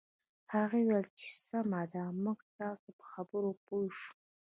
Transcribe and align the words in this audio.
هغې 0.53 0.81
وویل 0.85 1.05
چې 1.17 1.27
سمه 1.47 1.81
ده 1.93 2.03
موږ 2.23 2.37
ستاسو 2.51 2.89
په 2.99 3.03
خبره 3.11 3.49
پوه 3.65 3.87
شوو 3.99 4.13